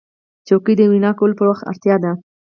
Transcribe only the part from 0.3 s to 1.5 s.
چوکۍ د وینا کولو پر